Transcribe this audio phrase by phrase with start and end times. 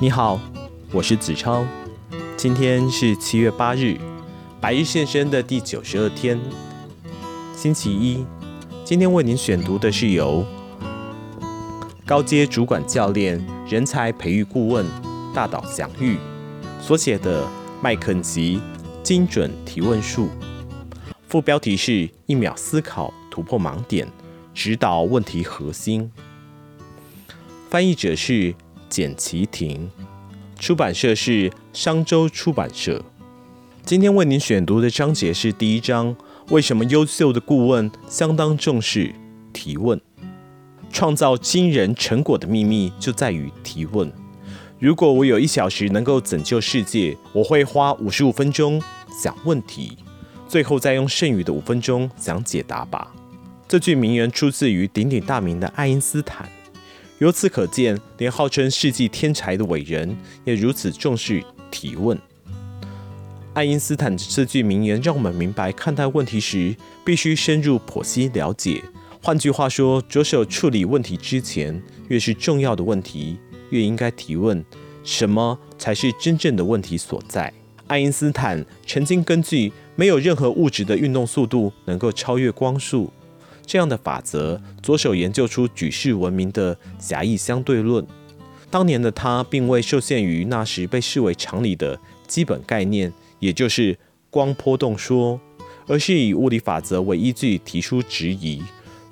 [0.00, 0.40] 你好，
[0.92, 1.64] 我是子超。
[2.36, 3.96] 今天是七月八日，
[4.60, 6.38] 白日现身的第九十二天，
[7.54, 8.26] 星期一。
[8.84, 10.44] 今天为您选读的是由
[12.04, 14.84] 高阶主管教练、人才培育顾问
[15.32, 16.18] 大岛祥玉
[16.80, 17.48] 所写的
[17.80, 18.60] 麦肯锡
[19.04, 20.28] 精准提问术。
[21.28, 24.08] 副标题是“一秒思考，突破盲点，
[24.52, 26.10] 指导问题核心”。
[27.70, 28.54] 翻译者是
[28.94, 29.90] 简琪婷，
[30.56, 33.04] 出版社是商周出版社。
[33.84, 36.14] 今天为您选读的章节是第一章：
[36.50, 39.12] 为什么优秀的顾问相当重视
[39.52, 40.00] 提问？
[40.92, 44.12] 创造惊人成果的秘密就在于提问。
[44.78, 48.80] 如果我有一小时能够拯救世界，我会花五十五分钟
[49.20, 49.98] 想问题，
[50.46, 53.12] 最后再用剩余的五分钟想解答吧。
[53.66, 56.48] 这句名言出自于鼎鼎大名的爱因斯坦。
[57.24, 62.20] 由此可见，连号称世纪天才的伟人也如此重视提问。
[63.54, 68.84] 爱因斯坦这句名言让我们明白，看待问题时必须深入剖析了解。
[69.22, 73.38] 换句话说，着手处理问题之前，越是重要的问题，
[73.70, 74.62] 越应该提问：
[75.02, 77.50] 什么才是真正的问题所在？
[77.86, 83.10] 爱因斯坦曾经根据没有任何物质的运动速度能够超越光速。
[83.66, 88.06] 这样的法则，着手研究出举世闻名的狭义相对论。
[88.70, 93.96] 当年的他并未受限于那时被视为常理的基本概念，也就是
[94.30, 95.40] 光波动说，
[95.86, 98.62] 而是以物理法则为依据提出质疑，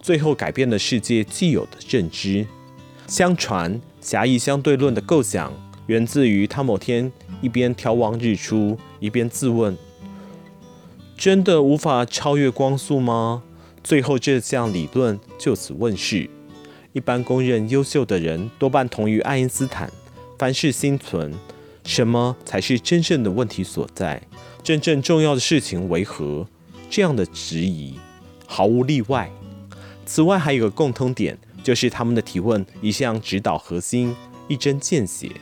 [0.00, 2.46] 最后改变了世界既有的认知。
[3.06, 5.52] 相传，狭义相对论的构想
[5.86, 9.76] 源自于他某天一边眺望日出，一边自问：
[11.16, 13.44] 真的无法超越光速吗？
[13.82, 16.28] 最后，这项理论就此问世。
[16.92, 19.90] 一般公认优秀的人多半同于爱因斯坦，
[20.38, 21.32] 凡事心存
[21.84, 24.22] “什么才是真正的问题所在？
[24.62, 26.46] 真正重要的事情为何？”
[26.88, 27.94] 这样的质疑
[28.46, 29.30] 毫无例外。
[30.04, 34.14] 此外，还有个共通点，就是他们的提问一向直捣核心，
[34.46, 35.32] 一针见血。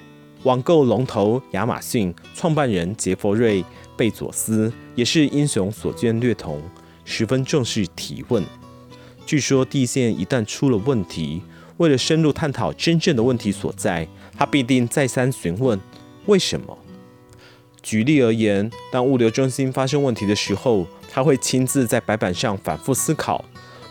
[0.45, 3.63] 网购龙头亚马逊创办人杰佛瑞·
[3.97, 6.63] 贝佐斯也是英雄所见略同。
[7.11, 8.45] 十分重视提问。
[9.27, 11.43] 据说，地线一旦出了问题，
[11.79, 14.07] 为了深入探讨真正的问题所在，
[14.39, 15.79] 他必定再三询问
[16.27, 16.79] 为什么。
[17.83, 23.45] 举例而言，当物流中心发生问题的时候，他会亲自在白板上反复思考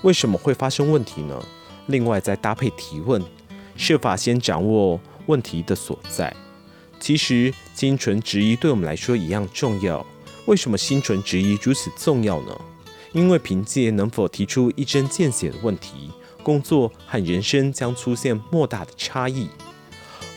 [0.03, 1.43] 为什么会发生问题呢？
[1.87, 3.21] 另外，再搭配提问，
[3.75, 6.33] 设法先掌握问题的所在。
[7.01, 10.05] 其实，心存质疑对我们来说一样重要。
[10.45, 12.61] 为什么心存质疑如此重要呢？
[13.11, 16.11] 因为凭借能否提出一针见血的问题，
[16.43, 19.49] 工作和人生将出现莫大的差异。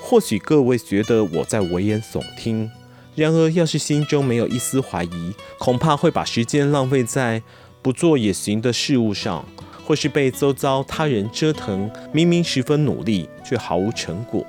[0.01, 2.71] 或许各位觉得我在危言耸听，
[3.15, 7.43] 然而要是心中没有一丝怀疑，恐怕会把时间浪费在
[7.81, 9.45] 不做也行的事物上，
[9.87, 14.45] 或是被周遭他人折腾，明明十分努力却毫无成果，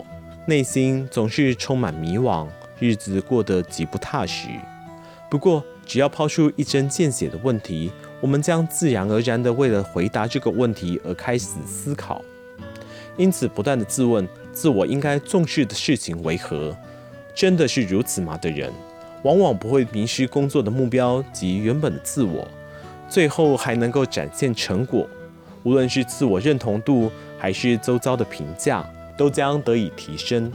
[0.47, 2.47] 内心总是充满迷惘，
[2.79, 4.47] 日子过得极不踏实。
[5.29, 7.91] 不过，只要抛出一针见血的问题，
[8.23, 12.23] 我们将自然而然地为了回答这个问题而开始思考。
[13.17, 16.73] 因此，不断地自问自我应该重视的事情为何，
[17.35, 18.37] 真的是如此吗？
[18.37, 18.71] 的人，
[19.23, 22.47] 往往不会迷失工作的目标及原本的自我，
[23.09, 25.05] 最后还能够展现成果。
[25.63, 30.49] 无论是自我认同度还是周遭的评价，都将得以提升。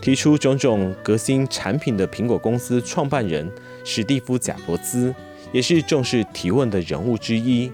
[0.00, 3.46] 提出种种革新产品的苹果公司创办人
[3.84, 5.14] 史蒂夫·贾伯兹，
[5.52, 7.70] 也是重视提问的人物之一。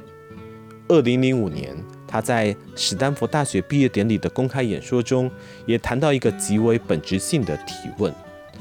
[0.89, 1.77] 二零零五年，
[2.07, 5.31] 他在史丹佛大学毕业典礼的公开演说中，
[5.67, 8.15] 也谈到一个极为本质性的提问。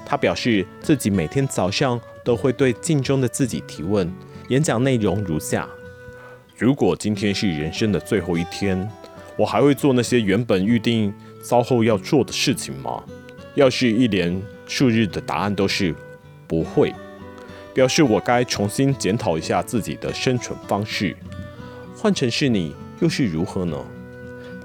[0.06, 4.12] 他表示自己每天早上都会对镜中的自己提问。
[4.50, 5.68] 演讲内容如下：
[6.58, 8.88] 如果今天是人生的最后一天，
[9.38, 11.14] 我还会做那些原本预定
[11.44, 13.04] 稍后要做的事情吗？
[13.56, 15.94] 要是一连数日的答案都是
[16.48, 16.94] 不会，
[17.76, 21.14] 表示我该重新检讨一下自己的生存方式。
[21.94, 23.78] 换成是你，又是如何呢？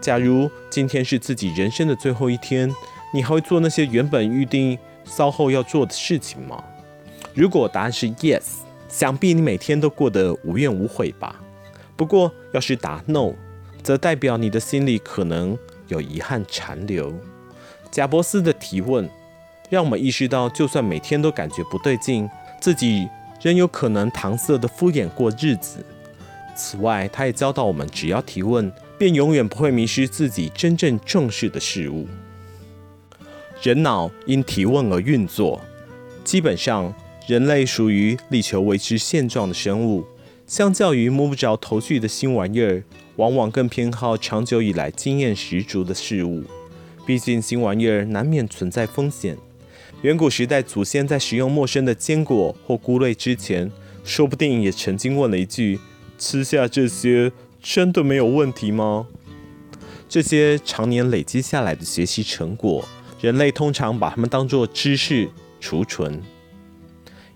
[0.01, 2.73] 假如今天是自己人生的最后一天，
[3.13, 6.63] 你还会做那些原本预定稍后要做的事情吗？
[7.35, 11.35] 如果答案是 yes，想必你每天都过得无怨无悔吧。
[11.97, 13.33] 不过，要是答 no，
[13.83, 15.59] 则代表你的心里可能
[15.89, 17.13] 有遗憾残留。
[17.91, 19.11] 贾伯斯的提问，
[19.69, 22.31] 让我们意识到，就算每天都感觉不对劲，
[22.61, 23.09] 自己
[23.41, 25.85] 仍有可能搪塞的敷衍过日子。
[26.55, 32.07] 此外，他也教导我们，只要提问，便永远不会迷失自己真正重视的事物。
[33.63, 35.61] 人脑因提问而运作。
[36.23, 36.93] 基本上，
[37.27, 40.05] 人类属于力求维持现状的生物，
[40.47, 42.83] 相较于摸不着头绪的新玩意儿，
[43.17, 46.45] 往往更偏好长久以来经验十足的事物。
[47.07, 49.39] 毕竟新玩意儿难免存在风险。
[50.03, 53.71] 远古时代祖先在食用陌生的坚果或菇类之前，
[54.03, 55.79] 说不定也曾经问了一句
[56.19, 57.31] ：“吃下这些
[57.63, 59.07] 真的没有问题吗？”
[60.09, 62.83] 这些常年累积下来的学习成果，
[63.21, 65.29] 人类通常把它们当作知识
[65.61, 66.23] 储存。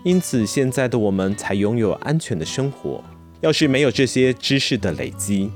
[0.02, 3.04] 因此，现在的我们才拥有安全的生活。
[3.42, 5.50] 要是没有这些知识的累积，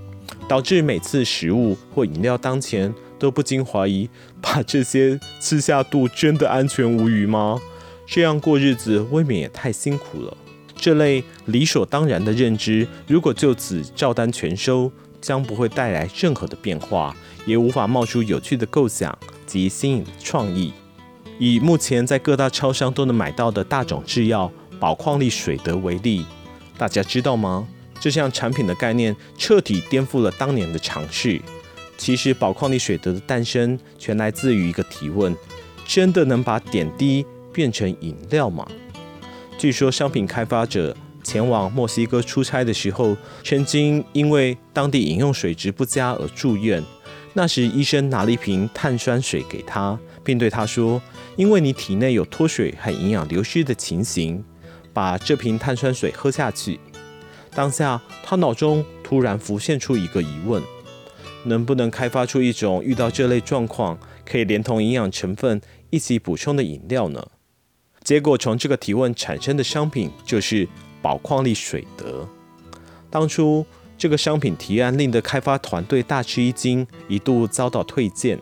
[0.46, 4.08] 导致每次食物或饮料当前，都不禁怀疑：
[4.40, 7.60] 把这些吃下肚，真的安全无虞吗？
[8.06, 10.36] 这样过日子未免也太辛苦了。
[10.74, 20.72] 这类理所当然的认知，如果就此照单全收，将不会带来任何的变化，也无法冒出有趣的构想及新颖的创意。
[21.38, 24.50] 以目前在各大超商都能买到的大种制药
[24.80, 26.24] 宝矿力水得为例，
[26.78, 27.66] 大家知道吗？
[28.00, 31.42] 这项产品的概念彻底颠覆了当年的常识。
[31.98, 35.36] 其实，宝矿力水得的诞生全来自于一个提问：
[35.84, 38.66] 真的能把点滴变成饮料吗？
[39.58, 46.82] 据说，商品开发者前往墨西哥出差的时候，曾经因为当地饮用水质不佳而住院。
[47.34, 51.02] 那时，医生拿了一瓶碳酸水给他，并对他说
[51.36, 54.42] ：“因为你体内有脱水和营养流失的情形，
[54.92, 56.78] 把这瓶碳酸水喝下去。”
[57.52, 60.62] 当下，他脑中突然浮现出一个疑问。
[61.44, 67.26] 能不能开发出一种遇到这类状况可以连同营养成分一起补充的饮料呢？
[68.02, 70.66] 结果从这个提问产生的商品就是
[71.02, 72.28] 宝矿力水得。
[73.10, 73.64] 当初
[73.96, 78.38] 这个商品提案令得开发团队大吃一惊，一度遭到退件。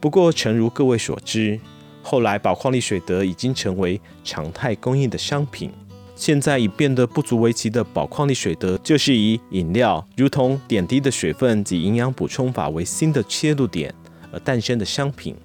[0.00, 1.58] 不过，诚如各位所知，
[2.02, 5.72] 后来宝矿力水得已经成为常态供应的商品。
[6.16, 13.94] 现在已变得不足为奇的宝矿力水得，就是以饮料如同点滴的水分及营养补充法为新的切入点
[14.32, 15.36] 而诞生的商品。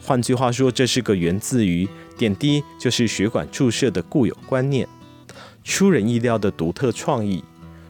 [0.00, 1.86] 换句话说，这是个源自于
[2.16, 4.88] 点滴就是血管注射的固有观念，
[5.64, 7.42] 出人意料的独特创意。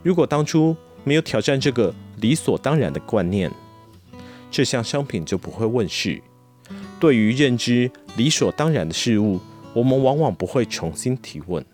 [0.02, 3.52] 如果当初没有挑战这个理所当然的观念，
[4.50, 6.20] 这项商品就不会问世。
[6.98, 9.38] 对于认知理所当然的事物，
[9.74, 11.64] 我们往往不会重新提问。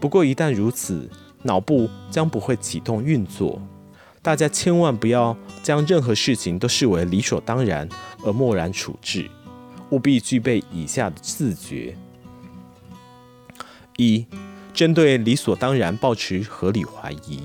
[0.00, 1.08] 不过，一旦如此，
[1.42, 3.60] 脑部将不会启动运作。
[4.22, 7.88] 大家千万不要将任何事情都视为理所当然
[8.24, 9.30] 而漠然处置，
[9.90, 11.96] 务必具备以下的自觉：
[13.96, 14.26] 一、
[14.74, 17.40] 针对理所当然抱持合理怀疑；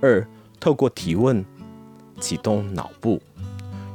[0.00, 0.26] 二、
[0.58, 1.44] 透过提问
[2.20, 3.20] 启动脑部。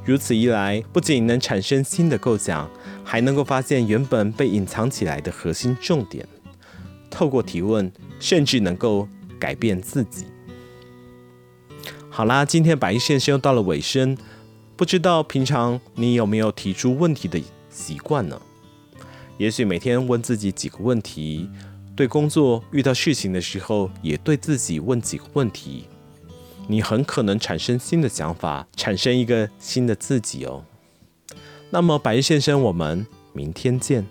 [0.06, 2.70] 如此一来，不仅能产生新的构想，
[3.04, 6.28] 还能够发现原本被隐藏起来的核心重点。
[7.14, 9.08] 透过提问，甚至能够
[9.40, 10.26] 改变自己。
[12.10, 14.18] 好啦，今天白衣先生又到了尾声，
[14.76, 17.40] 不知道平常你有没有提出问题的
[17.70, 18.42] 习惯呢？
[19.38, 21.48] 也许每天问自己几个问题，
[21.96, 25.86] 对工作遇到事情的时候，也对自己问几个问题，
[26.68, 30.64] 你很可能产生新的想法，产生一个新的自己哦。
[31.70, 34.06] 那么，白衣先生，我们明天见。